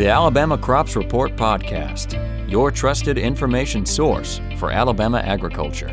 The 0.00 0.08
Alabama 0.08 0.56
Crops 0.56 0.96
Report 0.96 1.36
Podcast, 1.36 2.16
your 2.50 2.70
trusted 2.70 3.18
information 3.18 3.84
source 3.84 4.40
for 4.56 4.70
Alabama 4.70 5.18
agriculture. 5.18 5.88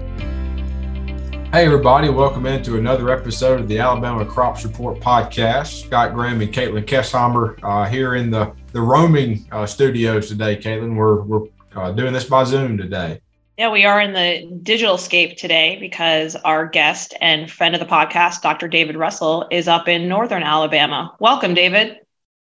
Hey, 1.51 1.65
everybody, 1.65 2.07
welcome 2.07 2.45
into 2.45 2.77
another 2.77 3.09
episode 3.09 3.59
of 3.59 3.67
the 3.67 3.79
Alabama 3.79 4.23
Crops 4.25 4.63
Report 4.63 4.97
Podcast. 5.01 5.87
Scott 5.87 6.13
Graham 6.13 6.39
and 6.39 6.53
Katelyn 6.53 6.85
Kesheimer 6.85 7.59
uh, 7.63 7.83
here 7.89 8.15
in 8.15 8.31
the, 8.31 8.53
the 8.71 8.79
roaming 8.79 9.45
uh, 9.51 9.65
studios 9.65 10.29
today. 10.29 10.55
Katelyn, 10.55 10.95
we're, 10.95 11.23
we're 11.23 11.47
uh, 11.75 11.91
doing 11.91 12.13
this 12.13 12.23
by 12.23 12.45
Zoom 12.45 12.77
today. 12.77 13.19
Yeah, 13.57 13.73
we 13.73 13.83
are 13.83 13.99
in 13.99 14.13
the 14.13 14.49
digital 14.63 14.97
scape 14.97 15.35
today 15.35 15.79
because 15.81 16.37
our 16.45 16.65
guest 16.65 17.13
and 17.19 17.51
friend 17.51 17.75
of 17.75 17.81
the 17.81 17.85
podcast, 17.85 18.41
Dr. 18.41 18.69
David 18.69 18.95
Russell, 18.95 19.45
is 19.51 19.67
up 19.67 19.89
in 19.89 20.07
Northern 20.07 20.43
Alabama. 20.43 21.13
Welcome, 21.19 21.53
David. 21.53 21.97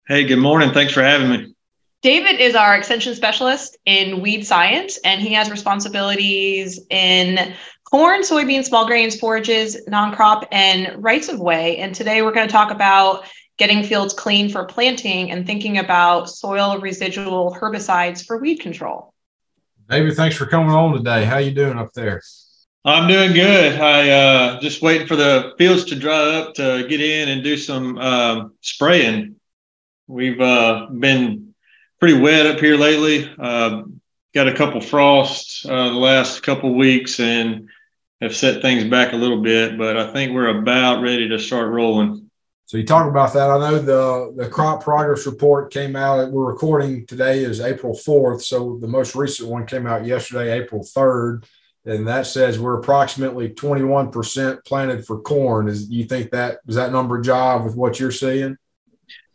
Hey, 0.06 0.22
good 0.22 0.38
morning. 0.38 0.70
Thanks 0.70 0.92
for 0.92 1.02
having 1.02 1.28
me. 1.28 1.55
David 2.02 2.40
is 2.40 2.54
our 2.54 2.76
extension 2.76 3.14
specialist 3.14 3.76
in 3.86 4.20
weed 4.20 4.46
science, 4.46 4.98
and 5.04 5.20
he 5.20 5.32
has 5.32 5.50
responsibilities 5.50 6.80
in 6.90 7.54
corn, 7.84 8.22
soybeans, 8.22 8.66
small 8.66 8.86
grains, 8.86 9.18
forages, 9.18 9.86
non 9.88 10.14
crop, 10.14 10.46
and 10.52 11.02
rights 11.02 11.28
of 11.28 11.40
way. 11.40 11.78
And 11.78 11.94
today 11.94 12.22
we're 12.22 12.32
going 12.32 12.46
to 12.46 12.52
talk 12.52 12.70
about 12.70 13.24
getting 13.56 13.82
fields 13.82 14.12
clean 14.12 14.50
for 14.50 14.64
planting 14.66 15.30
and 15.30 15.46
thinking 15.46 15.78
about 15.78 16.28
soil 16.28 16.78
residual 16.78 17.56
herbicides 17.58 18.24
for 18.24 18.38
weed 18.38 18.56
control. 18.56 19.14
David, 19.88 20.14
thanks 20.14 20.36
for 20.36 20.46
coming 20.46 20.70
on 20.70 20.92
today. 20.92 21.24
How 21.24 21.38
you 21.38 21.52
doing 21.52 21.78
up 21.78 21.92
there? 21.94 22.20
I'm 22.84 23.08
doing 23.08 23.32
good. 23.32 23.80
I 23.80 24.10
uh, 24.10 24.60
just 24.60 24.82
waiting 24.82 25.06
for 25.06 25.16
the 25.16 25.54
fields 25.58 25.84
to 25.86 25.96
dry 25.96 26.36
up 26.36 26.54
to 26.54 26.86
get 26.88 27.00
in 27.00 27.30
and 27.30 27.42
do 27.42 27.56
some 27.56 27.98
um, 27.98 28.54
spraying. 28.60 29.36
We've 30.06 30.40
uh, 30.40 30.86
been 30.96 31.45
pretty 31.98 32.18
wet 32.18 32.46
up 32.46 32.60
here 32.60 32.76
lately. 32.76 33.32
Uh, 33.38 33.82
got 34.34 34.48
a 34.48 34.54
couple 34.54 34.80
frosts 34.80 35.64
uh, 35.66 35.88
the 35.88 35.94
last 35.94 36.42
couple 36.42 36.74
weeks 36.74 37.20
and 37.20 37.68
have 38.20 38.34
set 38.34 38.62
things 38.62 38.84
back 38.84 39.12
a 39.12 39.16
little 39.16 39.42
bit, 39.42 39.78
but 39.78 39.96
I 39.96 40.12
think 40.12 40.32
we're 40.32 40.58
about 40.58 41.02
ready 41.02 41.28
to 41.28 41.38
start 41.38 41.70
rolling. 41.70 42.30
So 42.66 42.76
you 42.76 42.84
talk 42.84 43.08
about 43.08 43.32
that. 43.34 43.48
I 43.48 43.58
know 43.58 43.78
the 43.78 44.34
the 44.36 44.48
crop 44.48 44.82
progress 44.82 45.24
report 45.24 45.72
came 45.72 45.94
out. 45.94 46.32
We're 46.32 46.46
recording 46.46 47.06
today 47.06 47.44
is 47.44 47.60
April 47.60 47.94
4th. 47.94 48.42
So 48.42 48.78
the 48.80 48.88
most 48.88 49.14
recent 49.14 49.48
one 49.48 49.66
came 49.66 49.86
out 49.86 50.04
yesterday, 50.04 50.58
April 50.58 50.82
3rd. 50.82 51.44
And 51.84 52.08
that 52.08 52.26
says 52.26 52.58
we're 52.58 52.80
approximately 52.80 53.50
21% 53.50 54.64
planted 54.64 55.06
for 55.06 55.20
corn. 55.20 55.68
Is 55.68 55.88
you 55.88 56.04
think 56.04 56.32
that 56.32 56.58
does 56.66 56.74
that 56.74 56.90
number 56.90 57.22
jive 57.22 57.64
with 57.64 57.76
what 57.76 58.00
you're 58.00 58.10
seeing? 58.10 58.58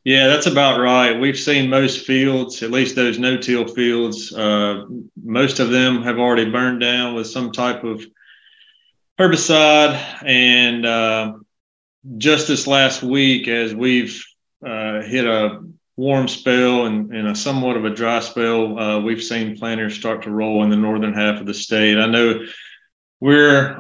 Yeah, 0.03 0.27
that's 0.27 0.47
about 0.47 0.79
right. 0.79 1.19
We've 1.19 1.37
seen 1.37 1.69
most 1.69 2.05
fields, 2.05 2.63
at 2.63 2.71
least 2.71 2.95
those 2.95 3.19
no-till 3.19 3.67
fields. 3.67 4.33
Uh, 4.33 4.85
most 5.23 5.59
of 5.59 5.69
them 5.69 6.01
have 6.01 6.17
already 6.17 6.49
burned 6.49 6.81
down 6.81 7.13
with 7.13 7.27
some 7.27 7.51
type 7.51 7.83
of 7.83 8.03
herbicide. 9.19 10.01
And 10.25 10.85
uh, 10.87 11.33
just 12.17 12.47
this 12.47 12.65
last 12.65 13.03
week, 13.03 13.47
as 13.47 13.75
we've 13.75 14.23
uh, 14.65 15.01
hit 15.01 15.27
a 15.27 15.61
warm 15.97 16.27
spell 16.27 16.87
and, 16.87 17.13
and, 17.13 17.27
a 17.27 17.35
somewhat 17.35 17.77
of 17.77 17.85
a 17.85 17.91
dry 17.91 18.21
spell, 18.21 18.79
uh, 18.79 18.99
we've 18.99 19.21
seen 19.21 19.55
planters 19.55 19.95
start 19.95 20.23
to 20.23 20.31
roll 20.31 20.63
in 20.63 20.71
the 20.71 20.75
northern 20.75 21.13
half 21.13 21.39
of 21.39 21.45
the 21.45 21.53
state. 21.53 21.99
I 21.99 22.07
know 22.07 22.43
we're 23.19 23.79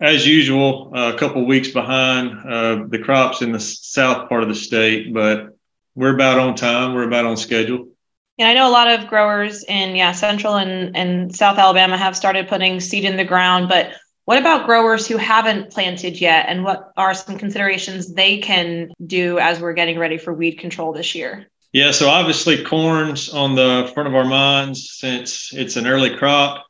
as 0.00 0.26
usual, 0.26 0.92
uh, 0.94 1.12
a 1.14 1.18
couple 1.18 1.44
weeks 1.46 1.68
behind 1.68 2.38
uh, 2.46 2.84
the 2.88 2.98
crops 2.98 3.42
in 3.42 3.52
the 3.52 3.60
south 3.60 4.28
part 4.28 4.42
of 4.42 4.48
the 4.48 4.54
state, 4.54 5.12
but 5.14 5.56
we're 5.94 6.14
about 6.14 6.38
on 6.38 6.54
time. 6.54 6.94
We're 6.94 7.06
about 7.06 7.24
on 7.24 7.36
schedule. 7.36 7.88
Yeah, 8.36 8.48
I 8.48 8.54
know 8.54 8.68
a 8.68 8.72
lot 8.72 8.90
of 8.90 9.06
growers 9.06 9.62
in 9.64 9.94
yeah 9.94 10.12
central 10.12 10.56
and, 10.56 10.96
and 10.96 11.34
South 11.34 11.56
Alabama 11.58 11.96
have 11.96 12.16
started 12.16 12.48
putting 12.48 12.80
seed 12.80 13.04
in 13.04 13.16
the 13.16 13.24
ground, 13.24 13.68
but 13.68 13.92
what 14.24 14.38
about 14.38 14.66
growers 14.66 15.06
who 15.06 15.18
haven't 15.18 15.70
planted 15.70 16.20
yet, 16.20 16.46
and 16.48 16.64
what 16.64 16.92
are 16.96 17.14
some 17.14 17.38
considerations 17.38 18.12
they 18.12 18.38
can 18.38 18.90
do 19.06 19.38
as 19.38 19.60
we're 19.60 19.74
getting 19.74 19.98
ready 19.98 20.16
for 20.18 20.32
weed 20.32 20.52
control 20.58 20.92
this 20.92 21.14
year? 21.14 21.46
Yeah, 21.72 21.90
so 21.90 22.08
obviously 22.08 22.64
corn's 22.64 23.28
on 23.28 23.54
the 23.54 23.90
front 23.94 24.08
of 24.08 24.14
our 24.14 24.24
minds 24.24 24.92
since 24.92 25.52
it's 25.52 25.76
an 25.76 25.86
early 25.86 26.16
crop, 26.16 26.64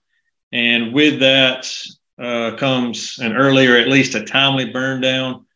and 0.53 0.93
with 0.93 1.21
that, 1.21 1.73
uh, 2.19 2.57
comes 2.57 3.19
an 3.19 3.35
earlier, 3.35 3.77
at 3.77 3.89
least 3.89 4.15
a 4.15 4.25
timely 4.25 4.71
burn 4.71 5.01
down. 5.01 5.47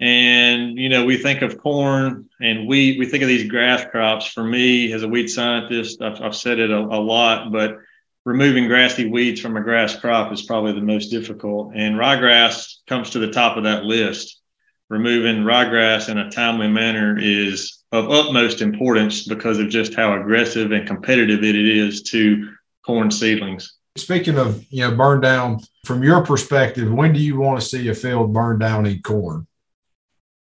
And, 0.00 0.78
you 0.78 0.88
know, 0.88 1.04
we 1.04 1.16
think 1.16 1.42
of 1.42 1.58
corn 1.58 2.28
and 2.40 2.66
wheat, 2.66 2.98
we 2.98 3.06
think 3.06 3.22
of 3.22 3.28
these 3.28 3.48
grass 3.48 3.84
crops. 3.84 4.26
For 4.26 4.42
me, 4.42 4.92
as 4.92 5.04
a 5.04 5.08
weed 5.08 5.28
scientist, 5.28 6.02
I've, 6.02 6.20
I've 6.20 6.34
said 6.34 6.58
it 6.58 6.70
a, 6.70 6.78
a 6.78 6.98
lot, 6.98 7.52
but 7.52 7.76
removing 8.24 8.66
grassy 8.66 9.08
weeds 9.08 9.40
from 9.40 9.56
a 9.56 9.62
grass 9.62 9.94
crop 9.94 10.32
is 10.32 10.42
probably 10.42 10.72
the 10.72 10.80
most 10.80 11.08
difficult. 11.08 11.72
And 11.76 11.96
ryegrass 11.96 12.78
comes 12.88 13.10
to 13.10 13.20
the 13.20 13.30
top 13.30 13.56
of 13.56 13.64
that 13.64 13.84
list. 13.84 14.40
Removing 14.88 15.44
ryegrass 15.44 16.08
in 16.08 16.18
a 16.18 16.30
timely 16.30 16.68
manner 16.68 17.16
is 17.18 17.82
of 17.92 18.10
utmost 18.10 18.60
importance 18.60 19.26
because 19.26 19.58
of 19.58 19.68
just 19.68 19.94
how 19.94 20.20
aggressive 20.20 20.72
and 20.72 20.86
competitive 20.86 21.44
it 21.44 21.56
is 21.56 22.02
to 22.02 22.48
corn 22.84 23.10
seedlings. 23.10 23.74
Speaking 23.96 24.38
of, 24.38 24.64
you 24.70 24.80
know, 24.80 24.96
burn 24.96 25.20
down, 25.20 25.60
from 25.84 26.02
your 26.02 26.24
perspective, 26.24 26.90
when 26.90 27.12
do 27.12 27.20
you 27.20 27.38
want 27.38 27.60
to 27.60 27.66
see 27.66 27.88
a 27.88 27.94
field 27.94 28.32
burn 28.32 28.58
down 28.58 28.86
in 28.86 29.02
corn? 29.02 29.46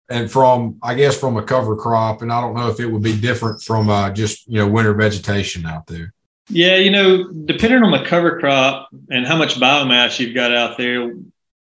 And 0.08 0.30
from, 0.30 0.78
I 0.82 0.94
guess, 0.94 1.18
from 1.18 1.36
a 1.36 1.42
cover 1.42 1.76
crop, 1.76 2.22
and 2.22 2.32
I 2.32 2.40
don't 2.40 2.54
know 2.54 2.68
if 2.68 2.80
it 2.80 2.86
would 2.86 3.02
be 3.02 3.18
different 3.18 3.62
from 3.62 3.88
uh, 3.88 4.10
just, 4.10 4.46
you 4.46 4.58
know, 4.58 4.68
winter 4.68 4.94
vegetation 4.94 5.66
out 5.66 5.86
there. 5.86 6.12
Yeah, 6.48 6.76
you 6.76 6.90
know, 6.90 7.30
depending 7.30 7.82
on 7.82 7.92
the 7.92 8.04
cover 8.04 8.40
crop 8.40 8.88
and 9.08 9.26
how 9.26 9.36
much 9.36 9.54
biomass 9.54 10.18
you've 10.18 10.34
got 10.34 10.52
out 10.52 10.76
there, 10.78 11.12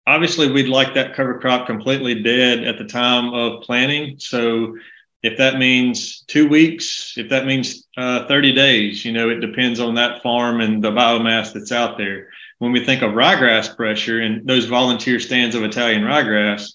obviously 0.07 0.51
we'd 0.51 0.67
like 0.67 0.95
that 0.95 1.15
cover 1.15 1.39
crop 1.39 1.67
completely 1.67 2.23
dead 2.23 2.63
at 2.63 2.77
the 2.77 2.85
time 2.85 3.33
of 3.33 3.61
planting. 3.61 4.17
So 4.19 4.75
if 5.23 5.37
that 5.37 5.57
means 5.57 6.21
two 6.27 6.49
weeks, 6.49 7.13
if 7.17 7.29
that 7.29 7.45
means 7.45 7.87
uh, 7.95 8.27
30 8.27 8.53
days, 8.53 9.05
you 9.05 9.13
know, 9.13 9.29
it 9.29 9.39
depends 9.39 9.79
on 9.79 9.95
that 9.95 10.21
farm 10.21 10.59
and 10.59 10.83
the 10.83 10.91
biomass 10.91 11.53
that's 11.53 11.71
out 11.71 11.97
there. 11.97 12.27
When 12.59 12.73
we 12.73 12.85
think 12.85 13.01
of 13.01 13.13
ryegrass 13.13 13.75
pressure 13.75 14.19
and 14.19 14.45
those 14.45 14.65
volunteer 14.65 15.19
stands 15.19 15.55
of 15.55 15.63
Italian 15.63 16.03
ryegrass, 16.03 16.73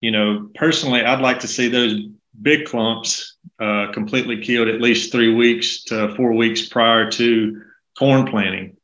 you 0.00 0.12
know, 0.12 0.48
personally, 0.54 1.02
I'd 1.02 1.20
like 1.20 1.40
to 1.40 1.48
see 1.48 1.68
those 1.68 1.94
big 2.40 2.64
clumps 2.66 3.36
uh, 3.58 3.88
completely 3.92 4.40
killed 4.40 4.68
at 4.68 4.80
least 4.80 5.10
three 5.10 5.34
weeks 5.34 5.82
to 5.84 6.14
four 6.14 6.32
weeks 6.32 6.68
prior 6.68 7.10
to 7.10 7.60
corn 7.98 8.24
planting. 8.26 8.76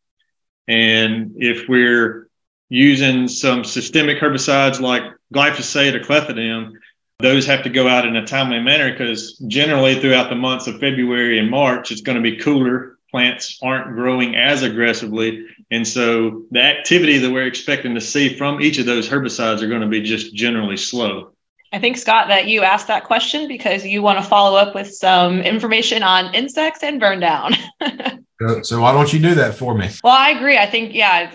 And 0.67 1.35
if 1.37 1.69
we're 1.69 2.29
using 2.69 3.29
some 3.29 3.63
systemic 3.63 4.19
herbicides 4.19 4.81
like 4.81 5.05
glyphosate 5.33 5.95
or 5.95 6.01
clethodim, 6.01 6.73
those 7.19 7.47
have 7.47 7.63
to 7.63 7.71
go 7.71 7.89
out 7.89 8.07
in 8.07 8.17
a 8.17 8.27
timely 8.27 8.61
manner 8.61 8.91
because 8.91 9.39
generally 9.49 9.99
throughout 9.99 10.29
the 10.29 10.37
months 10.37 10.67
of 10.67 10.79
February 10.79 11.39
and 11.39 11.51
March, 11.51 11.91
it's 11.91 12.03
going 12.03 12.17
to 12.17 12.23
be 12.23 12.37
cooler. 12.37 12.99
Plants 13.11 13.59
aren't 13.63 13.95
growing 13.95 14.37
as 14.37 14.63
aggressively. 14.63 15.47
And 15.71 15.87
so 15.87 16.45
the 16.51 16.61
activity 16.61 17.19
that 17.19 17.31
we're 17.31 17.47
expecting 17.47 17.95
to 17.95 18.01
see 18.01 18.37
from 18.37 18.61
each 18.61 18.79
of 18.79 18.87
those 18.87 19.09
herbicides 19.09 19.63
are 19.63 19.69
going 19.69 19.81
to 19.81 19.87
be 19.87 20.03
just 20.03 20.35
generally 20.35 20.77
slow. 20.77 21.33
I 21.73 21.79
think, 21.79 21.97
Scott, 21.97 22.29
that 22.29 22.47
you 22.47 22.63
asked 22.63 22.87
that 22.89 23.05
question 23.05 23.49
because 23.49 23.85
you 23.85 24.03
want 24.03 24.19
to 24.19 24.25
follow 24.25 24.57
up 24.57 24.75
with 24.75 24.93
some 24.95 25.41
information 25.41 26.03
on 26.03 26.35
insects 26.35 26.83
and 26.83 27.01
burn 27.01 27.21
down. 27.21 27.55
so, 28.63 28.81
why 28.81 28.93
don't 28.93 29.13
you 29.13 29.19
do 29.19 29.35
that 29.35 29.55
for 29.55 29.75
me? 29.75 29.89
Well, 30.05 30.15
I 30.15 30.31
agree. 30.31 30.59
I 30.59 30.67
think, 30.67 30.95
yeah, 30.95 31.35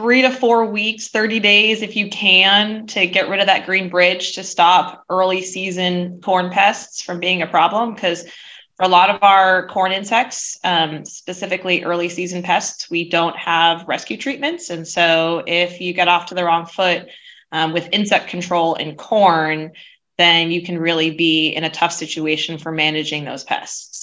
three 0.00 0.22
to 0.22 0.30
four 0.30 0.64
weeks, 0.64 1.08
30 1.08 1.40
days, 1.40 1.82
if 1.82 1.94
you 1.94 2.08
can, 2.08 2.86
to 2.86 3.06
get 3.06 3.28
rid 3.28 3.38
of 3.38 3.46
that 3.48 3.66
green 3.66 3.90
bridge 3.90 4.32
to 4.32 4.42
stop 4.42 5.04
early 5.10 5.42
season 5.42 6.22
corn 6.22 6.48
pests 6.48 7.02
from 7.02 7.20
being 7.20 7.42
a 7.42 7.46
problem. 7.46 7.92
Because 7.92 8.24
for 8.76 8.84
a 8.84 8.88
lot 8.88 9.10
of 9.10 9.22
our 9.22 9.66
corn 9.66 9.92
insects, 9.92 10.58
um, 10.64 11.04
specifically 11.04 11.84
early 11.84 12.08
season 12.08 12.42
pests, 12.42 12.88
we 12.88 13.10
don't 13.10 13.36
have 13.36 13.86
rescue 13.86 14.16
treatments. 14.16 14.70
And 14.70 14.88
so 14.88 15.44
if 15.46 15.82
you 15.82 15.92
get 15.92 16.08
off 16.08 16.26
to 16.26 16.34
the 16.34 16.46
wrong 16.46 16.64
foot 16.64 17.06
um, 17.52 17.74
with 17.74 17.90
insect 17.92 18.28
control 18.28 18.76
in 18.76 18.96
corn, 18.96 19.72
then 20.16 20.50
you 20.50 20.62
can 20.62 20.78
really 20.78 21.10
be 21.10 21.48
in 21.48 21.64
a 21.64 21.70
tough 21.70 21.92
situation 21.92 22.56
for 22.56 22.72
managing 22.72 23.26
those 23.26 23.44
pests. 23.44 23.99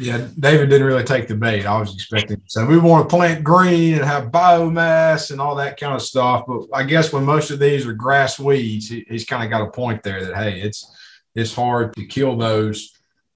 Yeah, 0.00 0.28
David 0.38 0.70
didn't 0.70 0.86
really 0.86 1.02
take 1.02 1.26
the 1.26 1.34
bait. 1.34 1.66
I 1.66 1.78
was 1.80 1.92
expecting. 1.92 2.40
So 2.46 2.64
we 2.64 2.78
want 2.78 3.08
to 3.08 3.16
plant 3.16 3.42
green 3.42 3.94
and 3.94 4.04
have 4.04 4.30
biomass 4.30 5.32
and 5.32 5.40
all 5.40 5.56
that 5.56 5.78
kind 5.78 5.94
of 5.94 6.02
stuff. 6.02 6.44
But 6.46 6.66
I 6.72 6.84
guess 6.84 7.12
when 7.12 7.24
most 7.24 7.50
of 7.50 7.58
these 7.58 7.84
are 7.84 7.92
grass 7.92 8.38
weeds, 8.38 8.88
he, 8.88 9.04
he's 9.08 9.24
kind 9.24 9.42
of 9.42 9.50
got 9.50 9.66
a 9.66 9.72
point 9.72 10.04
there 10.04 10.24
that 10.24 10.36
hey, 10.36 10.60
it's 10.60 10.88
it's 11.34 11.52
hard 11.52 11.94
to 11.96 12.06
kill 12.06 12.36
those. 12.36 12.92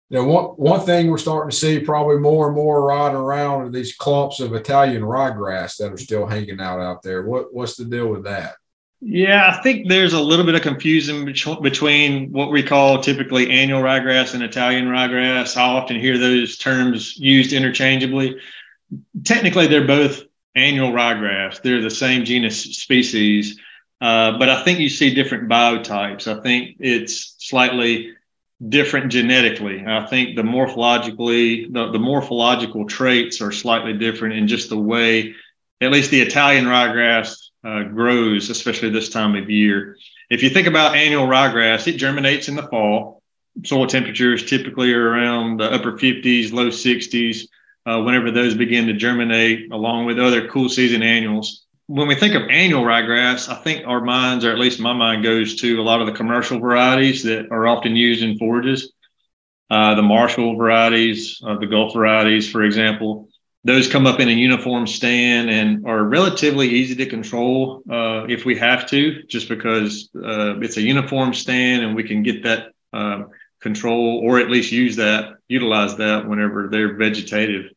You 0.08 0.18
know, 0.18 0.24
one 0.24 0.44
one 0.44 0.80
thing 0.86 1.10
we're 1.10 1.18
starting 1.18 1.50
to 1.50 1.56
see 1.56 1.80
probably 1.80 2.18
more 2.18 2.46
and 2.46 2.54
more 2.54 2.86
riding 2.86 3.16
around 3.16 3.62
are 3.62 3.70
these 3.70 3.96
clumps 3.96 4.38
of 4.38 4.54
Italian 4.54 5.02
ryegrass 5.02 5.78
that 5.78 5.92
are 5.92 5.98
still 5.98 6.26
hanging 6.28 6.60
out 6.60 6.78
out 6.78 7.02
there. 7.02 7.24
What 7.24 7.52
what's 7.52 7.74
the 7.74 7.86
deal 7.86 8.06
with 8.06 8.22
that? 8.22 8.54
Yeah, 9.04 9.52
I 9.52 9.60
think 9.62 9.88
there's 9.88 10.12
a 10.12 10.20
little 10.20 10.46
bit 10.46 10.54
of 10.54 10.62
confusion 10.62 11.24
between 11.24 12.30
what 12.30 12.52
we 12.52 12.62
call 12.62 13.02
typically 13.02 13.50
annual 13.50 13.82
ryegrass 13.82 14.32
and 14.32 14.44
Italian 14.44 14.86
ryegrass. 14.86 15.56
I 15.56 15.62
often 15.62 15.98
hear 15.98 16.18
those 16.18 16.56
terms 16.56 17.18
used 17.18 17.52
interchangeably. 17.52 18.36
Technically, 19.24 19.66
they're 19.66 19.88
both 19.88 20.22
annual 20.54 20.92
ryegrass. 20.92 21.60
They're 21.62 21.82
the 21.82 21.90
same 21.90 22.24
genus 22.24 22.62
species, 22.62 23.58
uh, 24.00 24.38
but 24.38 24.48
I 24.48 24.62
think 24.62 24.78
you 24.78 24.88
see 24.88 25.12
different 25.12 25.48
biotypes. 25.48 26.28
I 26.28 26.40
think 26.40 26.76
it's 26.78 27.34
slightly 27.40 28.14
different 28.68 29.10
genetically. 29.10 29.84
I 29.84 30.06
think 30.06 30.36
the 30.36 30.42
morphologically, 30.42 31.72
the, 31.72 31.90
the 31.90 31.98
morphological 31.98 32.86
traits 32.86 33.40
are 33.40 33.50
slightly 33.50 33.94
different 33.94 34.34
in 34.34 34.46
just 34.46 34.68
the 34.68 34.78
way, 34.78 35.34
at 35.80 35.90
least 35.90 36.12
the 36.12 36.20
Italian 36.20 36.66
ryegrass 36.66 37.41
uh, 37.64 37.84
grows, 37.84 38.50
especially 38.50 38.90
this 38.90 39.08
time 39.08 39.36
of 39.36 39.50
year. 39.50 39.96
If 40.30 40.42
you 40.42 40.50
think 40.50 40.66
about 40.66 40.96
annual 40.96 41.26
ryegrass, 41.26 41.86
it 41.86 41.96
germinates 41.96 42.48
in 42.48 42.56
the 42.56 42.62
fall. 42.64 43.22
Soil 43.64 43.86
temperatures 43.86 44.48
typically 44.48 44.92
are 44.92 45.08
around 45.08 45.58
the 45.58 45.70
upper 45.70 45.92
50s, 45.92 46.52
low 46.52 46.68
60s. 46.68 47.46
Uh, 47.84 48.00
whenever 48.00 48.30
those 48.30 48.54
begin 48.54 48.86
to 48.86 48.92
germinate, 48.92 49.72
along 49.72 50.06
with 50.06 50.18
other 50.18 50.48
cool 50.48 50.68
season 50.68 51.02
annuals. 51.02 51.66
When 51.88 52.06
we 52.06 52.14
think 52.14 52.34
of 52.34 52.48
annual 52.48 52.84
ryegrass, 52.84 53.48
I 53.48 53.56
think 53.56 53.86
our 53.88 54.00
minds, 54.00 54.44
or 54.44 54.52
at 54.52 54.58
least 54.58 54.78
my 54.78 54.92
mind, 54.92 55.24
goes 55.24 55.56
to 55.62 55.80
a 55.80 55.82
lot 55.82 56.00
of 56.00 56.06
the 56.06 56.12
commercial 56.12 56.60
varieties 56.60 57.24
that 57.24 57.50
are 57.50 57.66
often 57.66 57.96
used 57.96 58.22
in 58.22 58.38
forages. 58.38 58.92
Uh, 59.68 59.96
the 59.96 60.02
Marshall 60.02 60.54
varieties, 60.54 61.40
uh, 61.44 61.56
the 61.58 61.66
Gulf 61.66 61.92
varieties, 61.94 62.48
for 62.48 62.62
example, 62.62 63.28
those 63.64 63.88
come 63.88 64.06
up 64.06 64.18
in 64.18 64.28
a 64.28 64.32
uniform 64.32 64.86
stand 64.86 65.48
and 65.48 65.86
are 65.86 66.02
relatively 66.02 66.68
easy 66.68 66.96
to 66.96 67.06
control 67.06 67.82
uh, 67.88 68.24
if 68.28 68.44
we 68.44 68.56
have 68.56 68.88
to, 68.90 69.22
just 69.24 69.48
because 69.48 70.10
uh, 70.16 70.58
it's 70.60 70.76
a 70.76 70.82
uniform 70.82 71.32
stand 71.32 71.84
and 71.84 71.94
we 71.94 72.02
can 72.02 72.22
get 72.22 72.42
that 72.42 72.72
uh, 72.92 73.24
control 73.60 74.20
or 74.24 74.40
at 74.40 74.50
least 74.50 74.72
use 74.72 74.96
that, 74.96 75.36
utilize 75.48 75.96
that 75.96 76.28
whenever 76.28 76.68
they're 76.68 76.96
vegetative. 76.96 77.70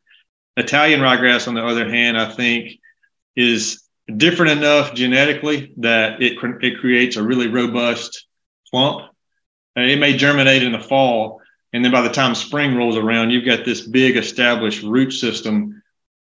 Italian 0.58 1.02
ryegrass, 1.02 1.48
on 1.48 1.54
the 1.54 1.66
other 1.66 1.88
hand, 1.88 2.18
I 2.18 2.32
think 2.32 2.80
is 3.36 3.84
different 4.16 4.54
enough 4.54 4.94
genetically 4.94 5.74
that 5.78 6.22
it, 6.22 6.38
it 6.62 6.80
creates 6.80 7.16
a 7.16 7.24
really 7.24 7.48
robust 7.48 8.26
clump. 8.72 9.12
It 9.76 10.00
may 10.00 10.16
germinate 10.16 10.64
in 10.64 10.72
the 10.72 10.80
fall, 10.80 11.42
and 11.74 11.84
then 11.84 11.92
by 11.92 12.02
the 12.02 12.10
time 12.10 12.34
spring 12.34 12.76
rolls 12.76 12.96
around, 12.96 13.32
you've 13.32 13.46
got 13.46 13.66
this 13.66 13.82
big 13.82 14.16
established 14.16 14.82
root 14.82 15.12
system 15.12 15.75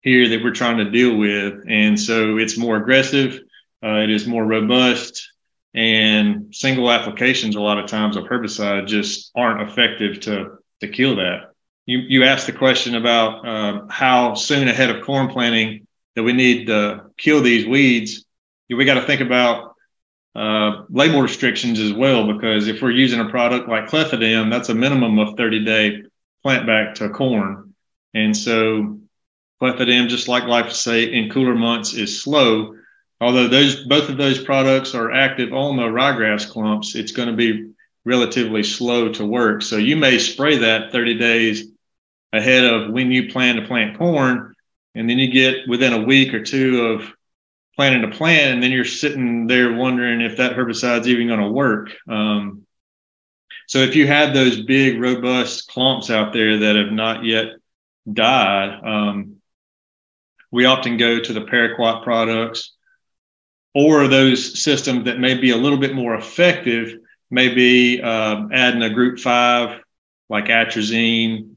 here 0.01 0.27
that 0.29 0.43
we're 0.43 0.51
trying 0.51 0.77
to 0.77 0.89
deal 0.89 1.15
with. 1.15 1.63
And 1.67 1.99
so 1.99 2.37
it's 2.37 2.57
more 2.57 2.77
aggressive, 2.77 3.39
uh, 3.83 3.97
it 3.97 4.09
is 4.09 4.27
more 4.27 4.45
robust, 4.45 5.29
and 5.73 6.53
single 6.53 6.91
applications 6.91 7.55
a 7.55 7.61
lot 7.61 7.77
of 7.77 7.87
times 7.87 8.17
of 8.17 8.25
herbicide 8.25 8.87
just 8.87 9.31
aren't 9.35 9.69
effective 9.69 10.19
to, 10.21 10.57
to 10.81 10.87
kill 10.87 11.15
that. 11.15 11.51
You, 11.85 11.99
you 11.99 12.23
asked 12.23 12.45
the 12.45 12.53
question 12.53 12.95
about 12.95 13.47
uh, 13.47 13.85
how 13.89 14.33
soon 14.33 14.67
ahead 14.67 14.89
of 14.89 15.03
corn 15.03 15.29
planting 15.29 15.87
that 16.15 16.23
we 16.23 16.33
need 16.33 16.67
to 16.67 17.05
kill 17.17 17.41
these 17.41 17.65
weeds. 17.65 18.25
We 18.69 18.85
got 18.85 18.95
to 18.95 19.01
think 19.01 19.21
about 19.21 19.75
uh, 20.35 20.83
label 20.89 21.21
restrictions 21.21 21.79
as 21.79 21.93
well, 21.93 22.31
because 22.31 22.67
if 22.67 22.81
we're 22.81 22.91
using 22.91 23.19
a 23.19 23.29
product 23.29 23.67
like 23.67 23.87
clethodim, 23.87 24.49
that's 24.49 24.69
a 24.69 24.75
minimum 24.75 25.19
of 25.19 25.35
30 25.35 25.65
day 25.65 26.03
plant 26.43 26.65
back 26.65 26.95
to 26.95 27.09
corn. 27.09 27.73
And 28.13 28.35
so 28.35 28.99
clethodim, 29.61 30.07
just 30.07 30.27
like 30.27 30.43
glyphosate 30.43 31.13
in 31.13 31.29
cooler 31.29 31.55
months, 31.55 31.93
is 31.93 32.21
slow. 32.21 32.75
Although 33.19 33.47
those 33.47 33.85
both 33.85 34.09
of 34.09 34.17
those 34.17 34.43
products 34.43 34.95
are 34.95 35.11
active 35.11 35.53
on 35.53 35.77
the 35.77 35.83
ryegrass 35.83 36.49
clumps, 36.49 36.95
it's 36.95 37.11
going 37.11 37.27
to 37.27 37.35
be 37.35 37.71
relatively 38.03 38.63
slow 38.63 39.09
to 39.09 39.25
work. 39.25 39.61
So 39.61 39.77
you 39.77 39.95
may 39.95 40.17
spray 40.17 40.57
that 40.57 40.91
30 40.91 41.17
days 41.19 41.67
ahead 42.33 42.63
of 42.63 42.91
when 42.91 43.11
you 43.11 43.31
plan 43.31 43.57
to 43.57 43.67
plant 43.67 43.97
corn, 43.97 44.55
and 44.95 45.09
then 45.09 45.19
you 45.19 45.31
get 45.31 45.67
within 45.67 45.93
a 45.93 46.03
week 46.03 46.33
or 46.33 46.41
two 46.41 46.81
of 46.85 47.13
planting 47.75 48.03
a 48.03 48.15
plant, 48.15 48.55
and 48.55 48.63
then 48.63 48.71
you're 48.71 48.85
sitting 48.85 49.47
there 49.47 49.73
wondering 49.73 50.21
if 50.21 50.37
that 50.37 50.55
herbicide's 50.55 51.07
even 51.07 51.27
going 51.27 51.39
to 51.39 51.51
work. 51.51 51.91
Um, 52.09 52.65
so 53.67 53.79
if 53.79 53.95
you 53.95 54.07
have 54.07 54.33
those 54.33 54.61
big, 54.61 54.99
robust 54.99 55.67
clumps 55.69 56.09
out 56.09 56.33
there 56.33 56.57
that 56.57 56.75
have 56.75 56.91
not 56.91 57.23
yet 57.23 57.53
died, 58.11 58.81
um, 58.83 59.40
we 60.51 60.65
often 60.65 60.97
go 60.97 61.19
to 61.19 61.33
the 61.33 61.41
paraquat 61.41 62.03
products 62.03 62.73
or 63.73 64.07
those 64.07 64.61
systems 64.61 65.05
that 65.05 65.19
may 65.19 65.33
be 65.33 65.51
a 65.51 65.57
little 65.57 65.77
bit 65.77 65.95
more 65.95 66.15
effective, 66.15 66.99
maybe 67.29 68.01
uh, 68.01 68.47
adding 68.51 68.83
a 68.83 68.89
group 68.89 69.19
five 69.19 69.81
like 70.29 70.45
atrazine 70.45 71.55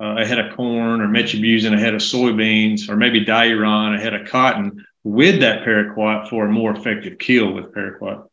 uh, 0.00 0.16
ahead 0.18 0.38
of 0.38 0.56
corn 0.56 1.02
or 1.02 1.08
metribuzin 1.08 1.74
ahead 1.74 1.94
of 1.94 2.00
soybeans 2.00 2.88
or 2.88 2.96
maybe 2.96 3.24
diuron 3.24 3.96
ahead 3.96 4.14
of 4.14 4.26
cotton 4.26 4.84
with 5.04 5.40
that 5.40 5.64
paraquat 5.64 6.28
for 6.28 6.46
a 6.46 6.50
more 6.50 6.74
effective 6.74 7.18
kill 7.18 7.52
with 7.52 7.74
paraquat. 7.74 8.29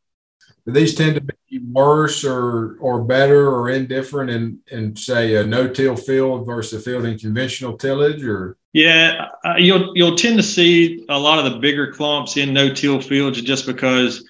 Do 0.67 0.73
these 0.73 0.95
tend 0.95 1.15
to 1.15 1.21
be 1.21 1.59
worse 1.71 2.25
or 2.25 2.75
or 2.81 3.01
better 3.01 3.49
or 3.49 3.69
indifferent 3.69 4.29
in 4.29 4.59
in 4.69 4.97
say 4.97 5.35
a 5.35 5.45
no-till 5.45 5.95
field 5.95 6.45
versus 6.45 6.81
a 6.81 6.83
field 6.83 7.05
in 7.05 7.17
conventional 7.17 7.77
tillage 7.77 8.21
or? 8.23 8.57
Yeah, 8.73 9.27
uh, 9.45 9.55
you'll 9.57 9.95
you'll 9.95 10.17
tend 10.17 10.35
to 10.37 10.43
see 10.43 11.05
a 11.07 11.17
lot 11.17 11.39
of 11.39 11.51
the 11.51 11.59
bigger 11.59 11.93
clumps 11.93 12.35
in 12.35 12.53
no-till 12.53 12.99
fields 12.99 13.41
just 13.41 13.65
because 13.65 14.27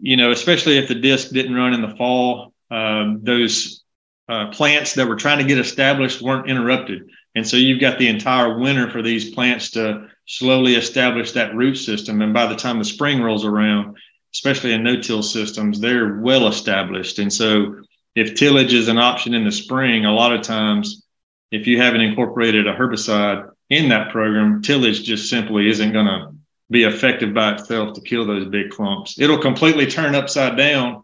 you 0.00 0.16
know, 0.16 0.30
especially 0.30 0.78
if 0.78 0.86
the 0.86 0.94
disc 0.94 1.30
didn't 1.30 1.54
run 1.54 1.74
in 1.74 1.82
the 1.82 1.96
fall, 1.96 2.52
um, 2.70 3.20
those 3.24 3.82
uh, 4.28 4.48
plants 4.50 4.94
that 4.94 5.08
were 5.08 5.16
trying 5.16 5.38
to 5.38 5.44
get 5.44 5.58
established 5.58 6.22
weren't 6.22 6.48
interrupted. 6.48 7.10
And 7.34 7.46
so 7.46 7.56
you've 7.56 7.80
got 7.80 7.98
the 7.98 8.08
entire 8.08 8.58
winter 8.58 8.90
for 8.90 9.02
these 9.02 9.30
plants 9.30 9.70
to 9.72 10.08
slowly 10.26 10.76
establish 10.76 11.32
that 11.32 11.54
root 11.54 11.76
system. 11.76 12.22
And 12.22 12.32
by 12.32 12.46
the 12.46 12.56
time 12.56 12.78
the 12.78 12.84
spring 12.84 13.20
rolls 13.20 13.44
around, 13.44 13.96
especially 14.34 14.72
in 14.72 14.82
no-till 14.82 15.22
systems, 15.22 15.80
they're 15.80 16.20
well 16.20 16.46
established. 16.48 17.18
And 17.18 17.32
so 17.32 17.76
if 18.14 18.34
tillage 18.34 18.74
is 18.74 18.88
an 18.88 18.98
option 18.98 19.34
in 19.34 19.44
the 19.44 19.52
spring, 19.52 20.04
a 20.04 20.12
lot 20.12 20.32
of 20.32 20.42
times, 20.42 21.04
if 21.50 21.66
you 21.66 21.80
haven't 21.80 22.00
incorporated 22.00 22.66
a 22.66 22.74
herbicide 22.74 23.50
in 23.68 23.88
that 23.88 24.10
program, 24.10 24.62
tillage 24.62 25.02
just 25.02 25.28
simply 25.28 25.68
isn't 25.68 25.92
going 25.92 26.06
to 26.06 26.32
be 26.70 26.84
effective 26.84 27.34
by 27.34 27.54
itself 27.54 27.94
to 27.94 28.00
kill 28.00 28.26
those 28.26 28.48
big 28.48 28.70
clumps. 28.70 29.18
It'll 29.18 29.38
completely 29.38 29.86
turn 29.86 30.14
upside 30.14 30.56
down, 30.56 31.02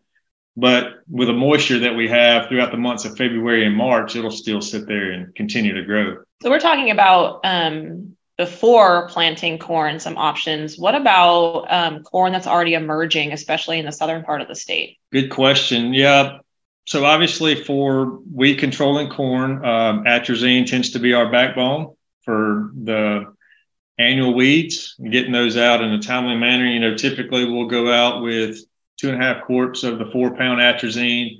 but 0.57 1.01
with 1.09 1.29
the 1.29 1.35
moisture 1.35 1.81
that 1.81 1.97
we 1.97 2.09
have 2.09 2.49
throughout 2.49 2.71
the 2.71 2.79
months 2.79 3.05
of 3.05 3.17
February 3.17 3.67
and 3.67 3.77
March, 3.77 4.15
it'll 4.15 4.31
still 4.31 4.61
sit 4.61 4.87
there 4.87 5.11
and 5.11 5.35
continue 5.35 5.75
to 5.75 5.83
grow. 5.83 6.19
So 6.43 6.51
we're 6.51 6.61
talking 6.61 6.91
about 6.91 7.41
um, 7.45 8.16
before 8.39 9.09
planting 9.09 9.59
corn 9.59 9.99
some 9.99 10.19
options. 10.19 10.79
What 10.79 10.95
about 10.95 11.67
um, 11.71 12.03
corn 12.03 12.33
that's 12.33 12.47
already 12.47 12.75
emerging, 12.75 13.33
especially 13.33 13.79
in 13.79 13.87
the 13.87 13.93
southern 13.93 14.25
part 14.25 14.41
of 14.41 14.49
the 14.49 14.55
state? 14.55 14.99
Good 15.13 15.31
question. 15.31 15.95
Yeah. 15.95 16.39
So 16.87 17.05
obviously, 17.05 17.65
for 17.65 18.21
weed 18.33 18.57
controlling 18.57 19.11
corn, 19.11 19.65
um, 19.65 20.05
atrazine 20.05 20.67
tends 20.67 20.91
to 20.91 20.99
be 20.99 21.15
our 21.15 21.31
backbone 21.31 21.97
for 22.23 22.71
the 22.75 23.35
annual 23.99 24.35
weeds. 24.35 24.95
Getting 25.03 25.33
those 25.33 25.57
out 25.57 25.83
in 25.83 25.91
a 25.93 26.01
timely 26.01 26.37
manner. 26.37 26.67
You 26.67 26.81
know, 26.81 26.95
typically 26.95 27.51
we'll 27.51 27.67
go 27.67 27.91
out 27.91 28.23
with 28.23 28.59
two 28.99 29.11
and 29.11 29.21
a 29.21 29.25
half 29.25 29.45
quarts 29.45 29.83
of 29.83 29.99
the 29.99 30.07
four 30.07 30.37
pound 30.37 30.61
atrazine. 30.61 31.39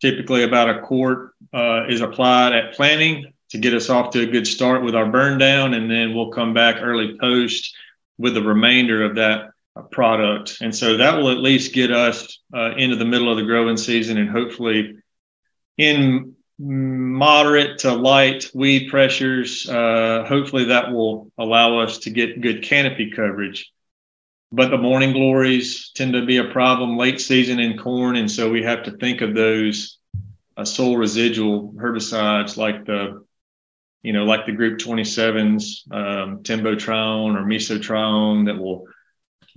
Typically, 0.00 0.42
about 0.42 0.68
a 0.68 0.80
quart 0.80 1.32
uh, 1.54 1.86
is 1.88 2.00
applied 2.00 2.52
at 2.52 2.74
planting 2.74 3.32
to 3.52 3.58
get 3.58 3.74
us 3.74 3.90
off 3.90 4.10
to 4.10 4.22
a 4.22 4.26
good 4.26 4.46
start 4.46 4.82
with 4.82 4.94
our 4.94 5.10
burn 5.10 5.36
down. 5.38 5.74
And 5.74 5.90
then 5.90 6.14
we'll 6.14 6.30
come 6.30 6.54
back 6.54 6.76
early 6.80 7.18
post 7.18 7.76
with 8.16 8.32
the 8.32 8.42
remainder 8.42 9.04
of 9.04 9.16
that 9.16 9.50
uh, 9.76 9.82
product. 9.82 10.56
And 10.62 10.74
so 10.74 10.96
that 10.96 11.18
will 11.18 11.30
at 11.30 11.38
least 11.38 11.74
get 11.74 11.90
us 11.90 12.38
uh, 12.54 12.74
into 12.76 12.96
the 12.96 13.04
middle 13.04 13.30
of 13.30 13.36
the 13.36 13.44
growing 13.44 13.76
season 13.76 14.16
and 14.16 14.30
hopefully 14.30 14.96
in 15.76 16.34
moderate 16.58 17.78
to 17.80 17.92
light 17.92 18.50
weed 18.54 18.88
pressures, 18.88 19.68
uh, 19.68 20.24
hopefully 20.26 20.64
that 20.64 20.90
will 20.90 21.30
allow 21.36 21.78
us 21.78 21.98
to 21.98 22.10
get 22.10 22.40
good 22.40 22.62
canopy 22.62 23.10
coverage. 23.10 23.70
But 24.50 24.70
the 24.70 24.78
morning 24.78 25.12
glories 25.12 25.90
tend 25.94 26.14
to 26.14 26.24
be 26.24 26.38
a 26.38 26.50
problem 26.52 26.96
late 26.96 27.20
season 27.20 27.58
in 27.58 27.76
corn. 27.76 28.16
And 28.16 28.30
so 28.30 28.50
we 28.50 28.62
have 28.62 28.84
to 28.84 28.92
think 28.92 29.20
of 29.20 29.34
those 29.34 29.98
uh, 30.56 30.64
soil 30.64 30.96
residual 30.96 31.72
herbicides 31.72 32.56
like 32.56 32.86
the 32.86 33.24
you 34.02 34.12
know, 34.12 34.24
like 34.24 34.46
the 34.46 34.52
group 34.52 34.78
27s, 34.78 35.90
um, 35.92 36.42
Tembotrione 36.42 37.36
or 37.36 37.44
Mesotrione 37.44 38.46
that 38.46 38.58
will 38.58 38.86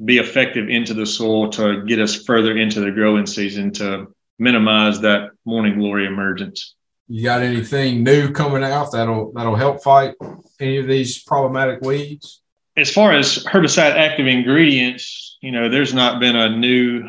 be 0.04 0.18
effective 0.18 0.70
into 0.70 0.94
the 0.94 1.06
soil 1.06 1.50
to 1.50 1.84
get 1.86 2.00
us 2.00 2.24
further 2.24 2.56
into 2.58 2.82
the 2.82 2.92
growing 2.92 3.26
season 3.26 3.72
to 3.72 4.14
minimize 4.38 5.00
that 5.02 5.32
morning 5.46 5.80
glory 5.80 6.06
emergence. 6.06 6.76
You 7.08 7.24
got 7.24 7.42
anything 7.42 8.04
new 8.04 8.32
coming 8.32 8.64
out 8.64 8.92
that'll 8.92 9.32
that'll 9.34 9.56
help 9.56 9.84
fight 9.84 10.16
any 10.60 10.78
of 10.78 10.88
these 10.88 11.24
problematic 11.24 11.82
weeds? 11.82 12.42
as 12.78 12.92
far 12.92 13.14
as 13.14 13.44
herbicide 13.46 13.96
active 13.96 14.28
ingredients, 14.28 15.38
you 15.42 15.52
know, 15.52 15.70
there's 15.70 15.94
not 15.94 16.20
been 16.20 16.36
a 16.36 16.50
new, 16.50 17.04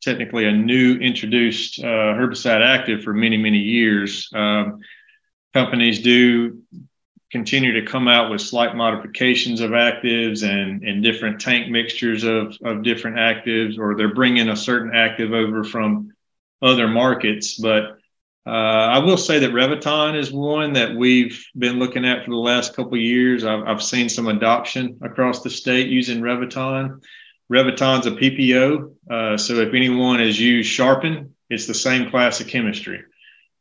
technically 0.00 0.46
a 0.46 0.52
new 0.52 0.96
introduced 0.96 1.80
uh, 1.80 2.14
herbicide 2.16 2.64
active 2.64 3.02
for 3.02 3.12
many, 3.12 3.36
many 3.36 3.58
years. 3.58 4.30
Um, 4.34 4.80
companies 5.52 6.02
do 6.02 6.62
continue 7.30 7.80
to 7.80 7.90
come 7.90 8.08
out 8.08 8.30
with 8.30 8.40
slight 8.40 8.76
modifications 8.76 9.60
of 9.60 9.70
actives 9.70 10.42
and, 10.46 10.82
and 10.82 11.02
different 11.02 11.40
tank 11.40 11.70
mixtures 11.70 12.24
of, 12.24 12.54
of 12.62 12.82
different 12.82 13.16
actives, 13.16 13.78
or 13.78 13.96
they're 13.96 14.14
bringing 14.14 14.50
a 14.50 14.56
certain 14.56 14.94
active 14.94 15.32
over 15.32 15.64
from 15.64 16.12
other 16.60 16.86
markets. 16.86 17.58
But 17.58 17.98
uh, 18.46 18.50
I 18.50 18.98
will 18.98 19.16
say 19.16 19.38
that 19.38 19.52
Reviton 19.52 20.16
is 20.16 20.30
one 20.30 20.74
that 20.74 20.94
we've 20.94 21.42
been 21.56 21.78
looking 21.78 22.04
at 22.04 22.24
for 22.24 22.30
the 22.30 22.36
last 22.36 22.74
couple 22.74 22.98
years. 22.98 23.44
I've, 23.44 23.62
I've 23.62 23.82
seen 23.82 24.08
some 24.08 24.28
adoption 24.28 24.98
across 25.02 25.42
the 25.42 25.50
state 25.50 25.88
using 25.88 26.20
Reviton. 26.20 27.00
Reviton's 27.50 28.06
a 28.06 28.10
PPO, 28.10 28.94
uh, 29.10 29.36
so 29.36 29.54
if 29.54 29.74
anyone 29.74 30.20
has 30.20 30.40
used 30.40 30.70
Sharpen, 30.70 31.34
it's 31.50 31.66
the 31.66 31.74
same 31.74 32.10
class 32.10 32.40
of 32.40 32.48
chemistry. 32.48 33.02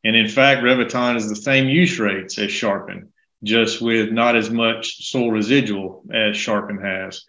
And 0.04 0.16
in 0.16 0.28
fact, 0.28 0.64
Reviton 0.64 1.16
is 1.16 1.30
the 1.30 1.36
same 1.36 1.70
use 1.70 2.00
rates 2.00 2.38
as 2.40 2.52
Sharpen, 2.52 3.10
just 3.44 3.82
with 3.82 4.12
not 4.12 4.36
as 4.36 4.50
much 4.50 5.10
soil 5.10 5.32
residual 5.32 6.04
as 6.12 6.36
Sharpen 6.36 6.82
has. 6.82 7.24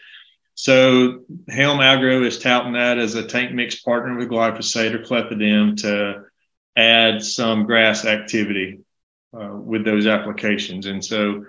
So 0.55 1.25
Helm 1.49 1.81
Agro 1.81 2.23
is 2.23 2.39
touting 2.39 2.75
that 2.75 2.99
as 2.99 3.15
a 3.15 3.27
tank 3.27 3.53
mix 3.53 3.81
partner 3.81 4.17
with 4.17 4.29
glyphosate 4.29 4.95
or 4.95 5.01
clethodim 5.01 5.81
to 5.83 6.25
add 6.77 7.23
some 7.23 7.65
grass 7.65 8.05
activity 8.05 8.81
uh, 9.35 9.57
with 9.57 9.85
those 9.85 10.07
applications. 10.07 10.87
And 10.87 11.05
so, 11.05 11.45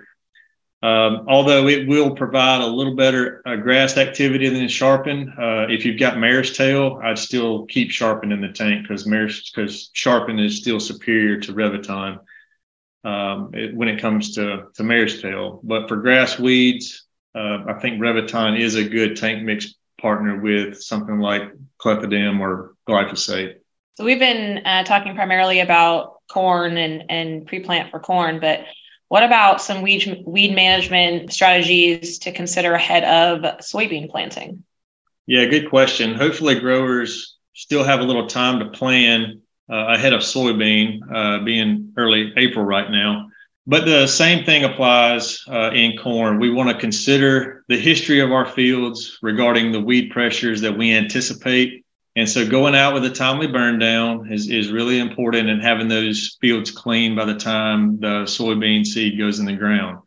um, 0.84 1.24
although 1.28 1.66
it 1.66 1.88
will 1.88 2.14
provide 2.14 2.60
a 2.60 2.66
little 2.66 2.94
better 2.94 3.40
uh, 3.46 3.56
grass 3.56 3.96
activity 3.96 4.50
than 4.50 4.68
sharpen, 4.68 5.32
uh, 5.40 5.64
if 5.70 5.82
you've 5.86 5.98
got 5.98 6.18
mare's 6.18 6.54
tail, 6.54 7.00
I'd 7.02 7.18
still 7.18 7.64
keep 7.64 7.90
sharpen 7.90 8.32
in 8.32 8.42
the 8.42 8.52
tank 8.52 8.82
because 8.82 9.06
mare's 9.06 9.50
because 9.50 9.88
sharpen 9.94 10.38
is 10.38 10.58
still 10.58 10.78
superior 10.78 11.40
to 11.40 11.54
Reviton 11.54 12.18
um, 13.02 13.50
it, 13.54 13.74
when 13.74 13.88
it 13.88 13.98
comes 13.98 14.34
to 14.34 14.64
to 14.74 14.82
mare's 14.82 15.22
tail. 15.22 15.60
But 15.64 15.88
for 15.88 15.96
grass 15.96 16.38
weeds, 16.38 17.06
uh, 17.34 17.64
I 17.66 17.78
think 17.80 17.98
Reviton 17.98 18.60
is 18.60 18.74
a 18.74 18.84
good 18.84 19.16
tank 19.16 19.42
mix 19.42 19.76
partner 19.98 20.38
with 20.38 20.82
something 20.82 21.18
like 21.18 21.44
clethodim 21.80 22.40
or 22.40 22.74
glyphosate. 22.86 23.54
So 23.94 24.04
we've 24.04 24.18
been 24.18 24.66
uh, 24.66 24.84
talking 24.84 25.14
primarily 25.14 25.60
about 25.60 26.18
corn 26.30 26.76
and, 26.76 27.04
and 27.08 27.46
pre-plant 27.46 27.90
for 27.90 28.00
corn, 28.00 28.38
but 28.38 28.66
what 29.14 29.22
about 29.22 29.62
some 29.62 29.80
weed, 29.80 30.24
weed 30.26 30.56
management 30.56 31.32
strategies 31.32 32.18
to 32.18 32.32
consider 32.32 32.72
ahead 32.72 33.04
of 33.04 33.58
soybean 33.60 34.10
planting? 34.10 34.64
Yeah, 35.26 35.44
good 35.44 35.70
question. 35.70 36.14
Hopefully 36.14 36.58
growers 36.58 37.36
still 37.52 37.84
have 37.84 38.00
a 38.00 38.02
little 38.02 38.26
time 38.26 38.58
to 38.58 38.70
plan 38.70 39.40
uh, 39.70 39.94
ahead 39.94 40.14
of 40.14 40.22
soybean, 40.22 40.98
uh, 41.14 41.44
being 41.44 41.92
early 41.96 42.32
April 42.36 42.64
right 42.64 42.90
now. 42.90 43.28
But 43.68 43.84
the 43.84 44.08
same 44.08 44.44
thing 44.44 44.64
applies 44.64 45.44
uh, 45.46 45.70
in 45.70 45.96
corn. 45.96 46.40
We 46.40 46.50
want 46.50 46.70
to 46.70 46.76
consider 46.76 47.62
the 47.68 47.78
history 47.78 48.18
of 48.18 48.32
our 48.32 48.46
fields 48.46 49.16
regarding 49.22 49.70
the 49.70 49.80
weed 49.80 50.10
pressures 50.10 50.60
that 50.62 50.76
we 50.76 50.92
anticipate 50.92 51.83
and 52.16 52.28
so 52.28 52.48
going 52.48 52.76
out 52.76 52.94
with 52.94 53.04
a 53.04 53.10
timely 53.10 53.48
burn 53.48 53.78
down 53.78 54.32
is, 54.32 54.48
is 54.48 54.70
really 54.70 55.00
important 55.00 55.48
and 55.48 55.60
having 55.60 55.88
those 55.88 56.36
fields 56.40 56.70
clean 56.70 57.16
by 57.16 57.24
the 57.24 57.34
time 57.34 57.98
the 57.98 58.24
soybean 58.24 58.86
seed 58.86 59.18
goes 59.18 59.40
in 59.40 59.46
the 59.46 59.52
ground. 59.52 59.98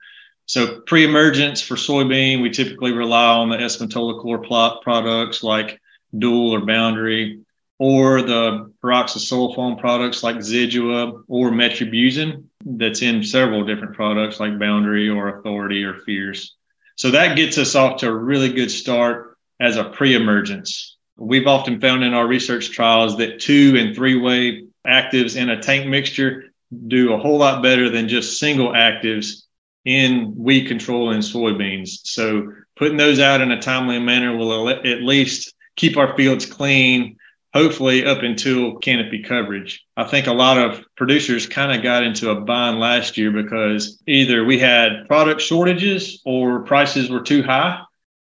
So 0.46 0.80
pre-emergence 0.82 1.62
for 1.62 1.76
soybean, 1.76 2.42
we 2.42 2.50
typically 2.50 2.94
rely 2.94 3.28
on 3.28 3.50
the 3.50 4.44
plot 4.48 4.82
products 4.82 5.44
like 5.44 5.82
Dual 6.18 6.52
or 6.52 6.66
Boundary, 6.66 7.42
or 7.80 8.22
the 8.22 8.72
pyroxasulfone 8.84 9.80
products 9.80 10.24
like 10.24 10.38
Zidua 10.38 11.24
or 11.28 11.52
Metribuzin 11.52 12.46
that's 12.66 13.02
in 13.02 13.24
several 13.24 13.66
different 13.66 13.96
products 13.96 14.40
like 14.40 14.58
Boundary 14.58 15.10
or 15.10 15.40
Authority 15.40 15.84
or 15.84 16.00
Fierce. 16.06 16.56
So 16.96 17.12
that 17.12 17.36
gets 17.36 17.58
us 17.58 17.76
off 17.76 18.00
to 18.00 18.08
a 18.08 18.16
really 18.16 18.52
good 18.52 18.72
start 18.72 19.38
as 19.60 19.78
a 19.78 19.84
pre-emergence. 19.84 20.97
We've 21.18 21.48
often 21.48 21.82
found 21.82 22.04
in 22.04 22.14
our 22.14 22.28
research 22.28 22.72
trials 22.72 23.18
that 23.18 23.40
two 23.40 23.76
and 23.78 23.96
three 23.96 24.16
way 24.16 24.66
actives 24.86 25.36
in 25.36 25.50
a 25.50 25.62
tank 25.62 25.88
mixture 25.88 26.46
do 26.88 27.14
a 27.14 27.18
whole 27.18 27.38
lot 27.38 27.64
better 27.64 27.90
than 27.90 28.08
just 28.08 28.40
single 28.40 28.70
actives 28.70 29.44
in 29.86 30.34
weed 30.36 30.68
control 30.68 31.12
in 31.12 31.20
soybeans. 31.20 32.00
So 32.04 32.52
putting 32.76 32.98
those 32.98 33.20
out 33.20 33.42
in 33.42 33.52
a 33.52 33.62
timely 33.62 34.00
manner 34.00 34.36
will 34.36 34.70
at 34.70 35.02
least 35.02 35.54
keep 35.76 35.98
our 35.98 36.16
fields 36.16 36.46
clean, 36.46 37.18
hopefully 37.54 38.06
up 38.06 38.22
until 38.22 38.76
canopy 38.76 39.24
coverage. 39.24 39.86
I 39.96 40.04
think 40.04 40.28
a 40.28 40.34
lot 40.34 40.58
of 40.58 40.84
producers 40.96 41.48
kind 41.48 41.72
of 41.72 41.84
got 41.84 42.04
into 42.04 42.30
a 42.32 42.42
bind 42.42 42.80
last 42.80 43.18
year 43.18 43.32
because 43.32 44.02
either 44.08 44.44
we 44.44 44.60
had 44.60 45.08
product 45.08 45.42
shortages 45.42 46.22
or 46.26 46.64
prices 46.64 47.10
were 47.10 47.22
too 47.22 47.44
high 47.44 47.82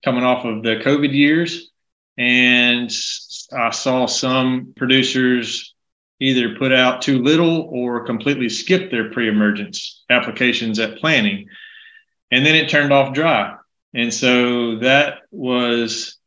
coming 0.04 0.24
off 0.24 0.46
of 0.46 0.64
the 0.64 0.78
COVID 0.78 1.14
years. 1.14 1.71
And 2.18 2.92
I 3.54 3.70
saw 3.72 4.06
some 4.06 4.74
producers 4.76 5.74
either 6.20 6.56
put 6.56 6.72
out 6.72 7.02
too 7.02 7.22
little 7.22 7.62
or 7.72 8.06
completely 8.06 8.48
skip 8.48 8.92
their 8.92 9.10
pre 9.12 9.28
emergence 9.28 10.04
applications 10.10 10.80
at 10.80 10.98
planting. 10.98 11.48
And 12.30 12.46
then 12.46 12.56
it 12.56 12.70
turned 12.70 12.94
off 12.94 13.14
dry. 13.14 13.56
And 13.94 14.14
so 14.14 14.78
that 14.78 15.20
was 15.32 16.18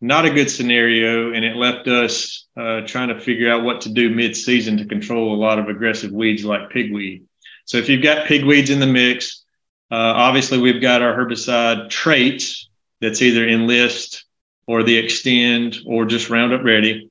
not 0.00 0.26
a 0.26 0.30
good 0.30 0.50
scenario. 0.50 1.32
And 1.32 1.44
it 1.44 1.56
left 1.56 1.88
us 1.88 2.46
uh, 2.56 2.82
trying 2.82 3.08
to 3.08 3.20
figure 3.20 3.50
out 3.50 3.64
what 3.64 3.82
to 3.82 3.88
do 3.90 4.10
mid 4.10 4.36
season 4.36 4.76
to 4.78 4.84
control 4.84 5.34
a 5.34 5.40
lot 5.40 5.58
of 5.58 5.68
aggressive 5.68 6.10
weeds 6.10 6.44
like 6.44 6.70
pigweed. 6.70 7.24
So 7.64 7.78
if 7.78 7.88
you've 7.88 8.02
got 8.02 8.26
pigweeds 8.26 8.70
in 8.70 8.80
the 8.80 8.86
mix, 8.86 9.44
uh, 9.90 9.94
obviously 9.94 10.58
we've 10.58 10.82
got 10.82 11.00
our 11.00 11.16
herbicide 11.16 11.88
traits 11.88 12.68
that's 13.00 13.22
either 13.22 13.48
enlist 13.48 14.24
or 14.66 14.82
the 14.82 15.02
Xtend 15.02 15.78
or 15.86 16.04
just 16.04 16.30
Roundup 16.30 16.64
Ready. 16.64 17.10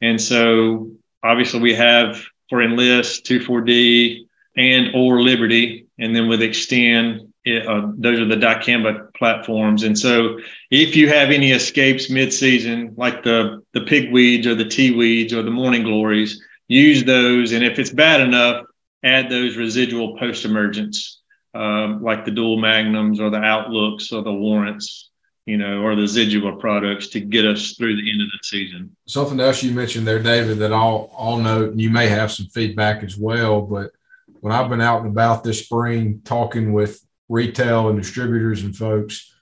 And 0.00 0.20
so 0.20 0.90
obviously 1.22 1.60
we 1.60 1.74
have 1.74 2.22
for 2.48 2.62
Enlist, 2.62 3.24
2,4-D, 3.26 4.26
and 4.56 4.94
or 4.94 5.22
Liberty. 5.22 5.86
And 5.98 6.14
then 6.14 6.28
with 6.28 6.40
Xtend, 6.40 7.30
it, 7.44 7.66
uh, 7.66 7.88
those 7.96 8.20
are 8.20 8.24
the 8.24 8.36
dicamba 8.36 9.12
platforms. 9.14 9.82
And 9.82 9.98
so 9.98 10.38
if 10.70 10.96
you 10.96 11.08
have 11.08 11.30
any 11.30 11.52
escapes 11.52 12.10
mid-season, 12.10 12.94
like 12.96 13.22
the, 13.22 13.62
the 13.72 13.80
pigweeds 13.80 14.46
or 14.46 14.54
the 14.54 14.68
tea 14.68 14.94
weeds 14.94 15.32
or 15.32 15.42
the 15.42 15.50
morning 15.50 15.82
glories, 15.82 16.42
use 16.68 17.04
those. 17.04 17.52
And 17.52 17.64
if 17.64 17.78
it's 17.78 17.90
bad 17.90 18.20
enough, 18.20 18.64
add 19.02 19.30
those 19.30 19.56
residual 19.56 20.18
post-emergence, 20.18 21.20
um, 21.54 22.02
like 22.02 22.24
the 22.24 22.30
dual 22.30 22.58
magnums 22.58 23.20
or 23.20 23.30
the 23.30 23.38
outlooks 23.38 24.12
or 24.12 24.22
the 24.22 24.32
warrants 24.32 25.08
you 25.48 25.56
know, 25.56 25.80
or 25.80 25.96
the 25.96 26.02
Zidua 26.02 26.60
products 26.60 27.06
to 27.08 27.20
get 27.20 27.46
us 27.46 27.72
through 27.72 27.96
the 27.96 28.10
end 28.10 28.20
of 28.20 28.28
the 28.28 28.38
season. 28.42 28.94
Something 29.06 29.40
else 29.40 29.62
you 29.62 29.72
mentioned 29.72 30.06
there, 30.06 30.18
David, 30.18 30.58
that 30.58 30.74
I'll, 30.74 31.10
I'll 31.16 31.38
note, 31.38 31.70
and 31.70 31.80
you 31.80 31.88
may 31.88 32.06
have 32.06 32.30
some 32.30 32.44
feedback 32.48 33.02
as 33.02 33.16
well, 33.16 33.62
but 33.62 33.92
when 34.40 34.52
I've 34.52 34.68
been 34.68 34.82
out 34.82 35.00
and 35.00 35.10
about 35.10 35.42
this 35.42 35.64
spring 35.64 36.20
talking 36.22 36.74
with 36.74 37.00
retail 37.30 37.88
and 37.88 37.98
distributors 37.98 38.62
and 38.62 38.76
folks, 38.76 39.34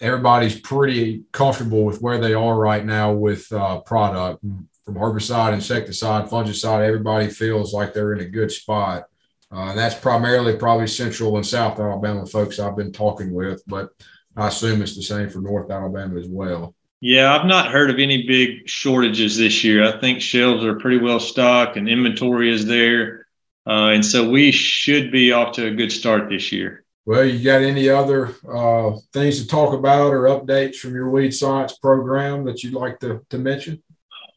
everybody's 0.00 0.58
pretty 0.58 1.22
comfortable 1.30 1.84
with 1.84 2.02
where 2.02 2.18
they 2.18 2.34
are 2.34 2.56
right 2.58 2.84
now 2.84 3.12
with 3.12 3.50
uh, 3.52 3.78
product 3.82 4.42
from 4.84 4.96
herbicide, 4.96 5.54
insecticide, 5.54 6.28
fungicide. 6.28 6.84
Everybody 6.84 7.28
feels 7.28 7.72
like 7.72 7.94
they're 7.94 8.14
in 8.14 8.20
a 8.20 8.28
good 8.28 8.50
spot. 8.50 9.04
Uh, 9.52 9.70
and 9.70 9.78
that's 9.78 9.94
primarily 9.94 10.56
probably 10.56 10.88
central 10.88 11.36
and 11.36 11.46
South 11.46 11.78
Alabama 11.78 12.26
folks 12.26 12.58
I've 12.58 12.76
been 12.76 12.90
talking 12.90 13.32
with, 13.32 13.62
but 13.68 13.90
I 14.36 14.48
assume 14.48 14.82
it's 14.82 14.96
the 14.96 15.02
same 15.02 15.30
for 15.30 15.40
North 15.40 15.70
Alabama 15.70 16.18
as 16.18 16.28
well. 16.28 16.74
Yeah, 17.00 17.34
I've 17.34 17.46
not 17.46 17.70
heard 17.70 17.90
of 17.90 17.98
any 17.98 18.26
big 18.26 18.68
shortages 18.68 19.36
this 19.36 19.62
year. 19.62 19.84
I 19.84 20.00
think 20.00 20.20
shelves 20.20 20.64
are 20.64 20.78
pretty 20.78 20.98
well 20.98 21.20
stocked 21.20 21.76
and 21.76 21.88
inventory 21.88 22.52
is 22.52 22.66
there. 22.66 23.26
Uh, 23.66 23.90
and 23.90 24.04
so 24.04 24.28
we 24.28 24.52
should 24.52 25.10
be 25.10 25.32
off 25.32 25.54
to 25.56 25.66
a 25.66 25.74
good 25.74 25.92
start 25.92 26.28
this 26.28 26.52
year. 26.52 26.84
Well, 27.04 27.24
you 27.24 27.42
got 27.44 27.62
any 27.62 27.88
other 27.88 28.34
uh, 28.48 28.96
things 29.12 29.40
to 29.40 29.46
talk 29.46 29.74
about 29.74 30.12
or 30.12 30.22
updates 30.22 30.76
from 30.76 30.94
your 30.94 31.10
weed 31.10 31.32
science 31.32 31.78
program 31.78 32.44
that 32.46 32.62
you'd 32.64 32.74
like 32.74 32.98
to, 33.00 33.24
to 33.30 33.38
mention? 33.38 33.82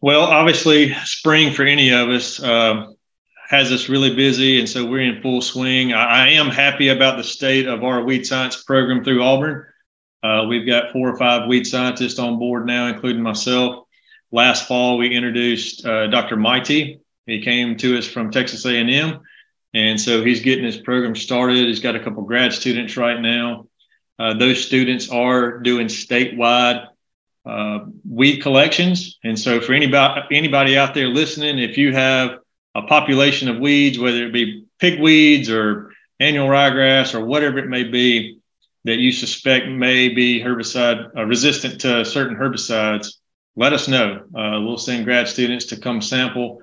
Well, 0.02 0.22
obviously, 0.22 0.94
spring 1.04 1.54
for 1.54 1.64
any 1.64 1.92
of 1.92 2.10
us 2.10 2.42
uh, 2.42 2.88
has 3.50 3.72
us 3.72 3.90
really 3.90 4.16
busy. 4.16 4.60
And 4.60 4.70
so 4.70 4.86
we're 4.86 5.02
in 5.02 5.22
full 5.22 5.42
swing. 5.42 5.94
I, 5.94 6.26
I 6.26 6.28
am 6.30 6.48
happy 6.48 6.90
about 6.90 7.18
the 7.18 7.24
state 7.24 7.68
of 7.68 7.84
our 7.84 8.04
weed 8.04 8.26
science 8.26 8.64
program 8.64 9.04
through 9.04 9.24
Auburn. 9.24 9.66
Uh, 10.22 10.46
we've 10.50 10.68
got 10.68 10.92
four 10.92 11.10
or 11.10 11.18
five 11.18 11.48
weed 11.48 11.66
scientists 11.66 12.20
on 12.20 12.40
board 12.40 12.66
now, 12.66 12.88
including 12.88 13.22
myself. 13.22 13.86
Last 14.32 14.68
fall, 14.68 14.98
we 14.98 15.16
introduced 15.16 15.86
uh, 15.86 16.08
Dr. 16.08 16.36
Maity. 16.38 17.00
He 17.26 17.42
came 17.42 17.78
to 17.78 17.98
us 17.98 18.06
from 18.08 18.32
Texas 18.32 18.66
A&M, 18.66 19.20
and 19.74 20.02
so 20.02 20.24
he's 20.24 20.42
getting 20.42 20.66
his 20.66 20.78
program 20.78 21.16
started. 21.16 21.68
He's 21.68 21.80
got 21.80 21.96
a 21.96 22.00
couple 22.00 22.24
grad 22.24 22.54
students 22.54 22.98
right 22.98 23.20
now. 23.20 23.68
uh, 24.20 24.34
those 24.34 24.64
students 24.64 25.10
are 25.10 25.60
doing 25.60 25.88
statewide 25.88 26.88
uh, 27.46 27.80
weed 28.08 28.42
collections. 28.42 29.18
And 29.24 29.40
so, 29.40 29.62
for 29.62 29.74
anybody 29.74 30.36
anybody 30.36 30.78
out 30.78 30.94
there 30.94 31.08
listening, 31.08 31.58
if 31.58 31.78
you 31.78 31.94
have 31.94 32.40
a 32.76 32.84
population 32.84 33.48
of 33.48 33.60
weeds, 33.60 33.98
whether 33.98 34.26
it 34.26 34.34
be 34.34 34.66
pigweeds 34.80 35.50
or 35.50 35.94
annual 36.20 36.48
ryegrass 36.48 37.16
or 37.16 37.26
whatever 37.26 37.58
it 37.60 37.68
may 37.68 37.84
be, 37.84 38.39
that 38.86 38.98
you 38.98 39.12
suspect 39.12 39.68
may 39.68 40.10
be 40.10 40.42
herbicide 40.42 41.10
uh, 41.16 41.26
resistant 41.26 41.82
to 41.82 42.06
certain 42.06 42.36
herbicides, 42.36 43.16
let 43.56 43.74
us 43.74 43.88
know. 43.88 44.24
Uh, 44.36 44.62
we'll 44.62 44.78
send 44.78 45.06
grad 45.06 45.28
students 45.28 45.66
to 45.66 45.80
come 45.80 46.02
sample. 46.02 46.62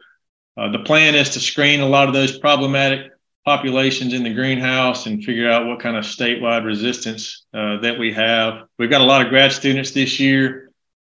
Uh, 0.57 0.71
the 0.71 0.79
plan 0.81 1.15
is 1.15 1.31
to 1.31 1.41
screen 1.41 1.81
a 1.81 1.89
lot 1.89 2.09
of 2.09 2.15
those 2.15 2.39
problematic 2.39 3.13
populations 3.45 4.13
in 4.13 4.23
the 4.23 4.33
greenhouse 4.33 5.07
and 5.07 5.23
figure 5.23 5.51
out 5.51 5.67
what 5.67 5.79
kind 5.81 5.97
of 5.97 6.05
statewide 6.05 6.65
resistance 6.65 7.45
uh, 7.55 7.79
that 7.81 7.99
we 7.99 8.13
have. 8.13 8.67
We've 8.79 8.91
got 8.91 9.03
a 9.03 9.05
lot 9.05 9.23
of 9.23 9.29
grad 9.29 9.53
students 9.53 9.93
this 9.93 10.19
year 10.19 10.73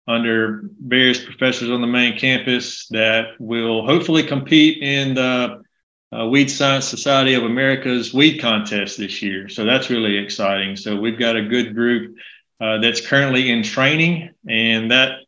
under 0.09 0.63
various 0.81 1.23
professors 1.23 1.71
on 1.71 1.81
the 1.81 1.87
main 1.87 2.19
campus 2.19 2.87
that 2.89 3.27
will 3.39 3.87
hopefully 3.87 4.23
compete 4.23 4.83
in 4.83 5.15
the 5.15 5.62
uh, 6.13 6.27
Weed 6.27 6.51
Science 6.51 6.87
Society 6.87 7.35
of 7.35 7.45
America's 7.45 8.13
weed 8.13 8.39
contest 8.39 8.99
this 8.99 9.23
year. 9.23 9.49
So 9.49 9.65
that's 9.65 9.91
really 9.91 10.19
exciting. 10.19 10.77
So 10.77 11.01
we've 11.01 11.19
got 11.19 11.37
a 11.37 11.43
good 11.43 11.75
group 11.75 12.17
uh, 12.61 12.79
that's 12.79 13.07
currently 13.07 13.51
in 13.51 13.63
training, 13.63 14.31
and 14.49 14.91
that 14.91 15.21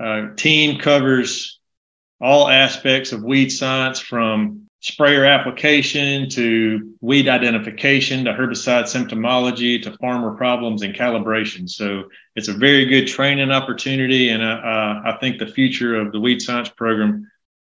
uh, 0.00 0.34
team 0.36 0.78
covers 0.78 1.58
all 2.20 2.48
aspects 2.48 3.12
of 3.12 3.22
weed 3.22 3.50
science 3.50 3.98
from 3.98 4.68
sprayer 4.80 5.24
application 5.24 6.28
to 6.28 6.94
weed 7.00 7.26
identification 7.26 8.24
to 8.24 8.32
herbicide 8.34 8.84
symptomology 8.84 9.82
to 9.82 9.96
farmer 9.96 10.36
problems 10.36 10.82
and 10.82 10.94
calibration. 10.94 11.68
So 11.68 12.04
it's 12.36 12.48
a 12.48 12.52
very 12.52 12.84
good 12.84 13.06
training 13.06 13.50
opportunity, 13.50 14.28
and 14.28 14.44
I 14.44 15.16
think 15.20 15.38
the 15.38 15.46
future 15.46 15.96
of 15.96 16.12
the 16.12 16.20
weed 16.20 16.42
science 16.42 16.68
program 16.68 17.30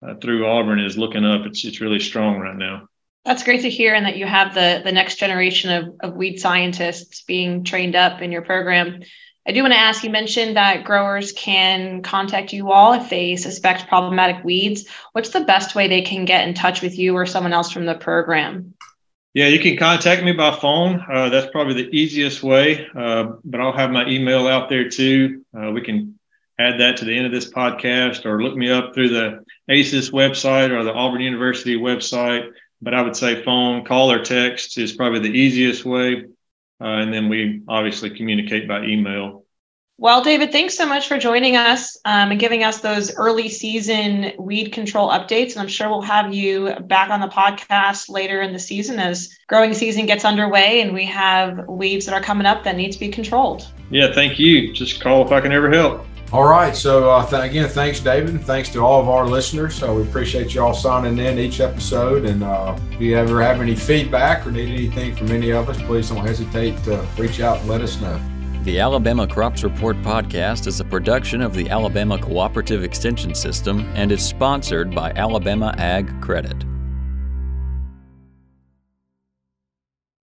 uh, 0.07 0.15
through 0.17 0.47
Auburn 0.47 0.81
is 0.81 0.99
looking 0.99 1.25
up. 1.25 1.47
It's 1.47 1.65
it's 1.65 1.81
really 1.81 2.01
strong 2.01 2.39
right 2.39 2.57
now. 2.57 2.89
That's 3.25 3.43
great 3.43 3.63
to 3.63 3.71
hear, 3.71 3.95
and 3.95 4.07
that 4.07 4.17
you 4.17 4.27
have 4.27 4.55
the 4.55 4.83
the 4.85 4.93
next 4.93 5.17
generation 5.17 5.71
of, 5.71 5.97
of 6.01 6.17
weed 6.17 6.39
scientists 6.39 7.23
being 7.23 7.65
trained 7.65 7.97
up 7.97 8.21
in 8.21 8.33
your 8.33 8.43
program. 8.43 9.03
I 9.47 9.53
do 9.53 9.61
want 9.61 9.75
to 9.75 9.79
ask 9.79 10.03
you 10.03 10.11
mentioned 10.11 10.57
that 10.57 10.85
growers 10.85 11.33
can 11.33 12.03
contact 12.03 12.55
you 12.55 12.73
all 12.73 12.95
if 12.95 13.11
they 13.11 13.37
suspect 13.37 13.89
problematic 13.89 14.43
weeds. 14.43 14.89
What's 15.13 15.31
the 15.31 15.43
best 15.43 15.75
way 15.75 15.87
they 15.87 16.01
can 16.01 16.25
get 16.25 16.49
in 16.49 16.55
touch 16.55 16.81
with 16.81 16.99
you 16.99 17.15
or 17.15 17.27
someone 17.27 17.53
else 17.53 17.71
from 17.71 17.85
the 17.85 17.95
program? 17.95 18.75
Yeah, 19.35 19.49
you 19.49 19.59
can 19.59 19.77
contact 19.77 20.23
me 20.23 20.33
by 20.33 20.55
phone. 20.55 21.05
Uh, 21.13 21.29
that's 21.29 21.51
probably 21.51 21.75
the 21.75 21.91
easiest 21.95 22.43
way, 22.43 22.87
uh, 22.97 23.33
but 23.45 23.61
I'll 23.61 23.77
have 23.77 23.91
my 23.91 24.07
email 24.07 24.47
out 24.47 24.71
there 24.71 24.89
too. 24.89 25.45
Uh, 25.55 25.73
we 25.73 25.83
can 25.83 26.19
add 26.59 26.81
that 26.81 26.97
to 26.99 27.05
the 27.05 27.17
end 27.17 27.27
of 27.27 27.33
this 27.33 27.51
podcast 27.51 28.25
or 28.25 28.43
look 28.43 28.57
me 28.57 28.71
up 28.71 28.95
through 28.95 29.09
the 29.09 29.45
ACES 29.69 30.11
website 30.11 30.71
or 30.71 30.85
the 30.85 30.93
Auburn 30.93 31.21
University 31.21 31.77
website. 31.77 32.51
But 32.81 32.95
I 32.95 33.03
would 33.03 33.17
say 33.17 33.43
phone, 33.43 33.85
call, 33.85 34.11
or 34.11 34.23
text 34.23 34.79
is 34.79 34.93
probably 34.93 35.21
the 35.21 35.39
easiest 35.39 35.85
way. 35.85 36.25
Uh, 36.81 36.85
and 36.85 37.13
then 37.13 37.29
we 37.29 37.63
obviously 37.69 38.11
communicate 38.11 38.69
by 38.69 38.85
email. 38.85 39.45
Well, 39.97 40.25
David, 40.25 40.51
thanks 40.51 40.77
so 40.77 40.87
much 40.87 41.07
for 41.07 41.19
joining 41.19 41.57
us 41.57 41.97
um, 42.05 42.33
and 42.33 42.41
giving 42.41 42.65
us 42.65 42.81
those 42.81 43.15
early 43.15 43.49
season 43.49 44.33
weed 44.39 44.73
control 44.73 45.09
updates. 45.09 45.53
And 45.53 45.61
I'm 45.61 45.69
sure 45.69 45.89
we'll 45.89 46.03
have 46.03 46.35
you 46.35 46.75
back 46.81 47.11
on 47.11 47.21
the 47.21 47.29
podcast 47.29 48.09
later 48.09 48.43
in 48.43 48.53
the 48.53 48.59
season 48.59 48.99
as 48.99 49.31
growing 49.47 49.73
season 49.73 50.07
gets 50.07 50.25
underway 50.25 50.81
and 50.81 50.93
we 50.93 51.05
have 51.07 51.69
weeds 51.69 52.07
that 52.07 52.15
are 52.15 52.21
coming 52.21 52.45
up 52.45 52.65
that 52.65 52.77
need 52.77 52.91
to 52.91 52.99
be 52.99 53.09
controlled. 53.09 53.69
Yeah, 53.91 54.13
thank 54.13 54.41
you. 54.41 54.73
Just 54.73 55.01
call 55.01 55.25
if 55.25 55.31
I 55.31 55.41
can 55.41 55.53
ever 55.53 55.71
help. 55.71 56.05
All 56.35 56.49
right. 56.49 56.75
So, 56.75 57.09
uh, 57.09 57.25
th- 57.25 57.49
again, 57.49 57.69
thanks, 57.69 58.01
David. 58.01 58.31
And 58.31 58.45
thanks 58.45 58.69
to 58.71 58.81
all 58.81 59.01
of 59.01 59.09
our 59.09 59.25
listeners. 59.25 59.81
Uh, 59.81 59.93
we 59.93 60.03
appreciate 60.03 60.53
you 60.53 60.65
all 60.65 60.75
signing 60.75 61.17
in 61.17 61.39
each 61.39 61.61
episode. 61.61 62.25
And 62.25 62.43
uh, 62.43 62.77
if 62.91 63.01
you 63.01 63.17
ever 63.17 63.41
have 63.41 63.61
any 63.61 63.77
feedback 63.77 64.45
or 64.45 64.51
need 64.51 64.69
anything 64.69 65.15
from 65.15 65.31
any 65.31 65.53
of 65.53 65.69
us, 65.69 65.81
please 65.83 66.09
don't 66.09 66.27
hesitate 66.27 66.77
to 66.83 67.07
reach 67.17 67.39
out 67.39 67.61
and 67.61 67.69
let 67.69 67.83
us 67.83 68.01
know. 68.01 68.21
The 68.65 68.81
Alabama 68.81 69.29
Crops 69.29 69.63
Report 69.63 69.97
podcast 70.03 70.67
is 70.67 70.81
a 70.81 70.85
production 70.85 71.41
of 71.41 71.55
the 71.55 71.71
Alabama 71.71 72.19
Cooperative 72.19 72.83
Extension 72.83 73.33
System 73.33 73.89
and 73.95 74.11
is 74.11 74.21
sponsored 74.21 74.93
by 74.93 75.13
Alabama 75.13 75.73
Ag 75.79 76.21
Credit. 76.21 76.65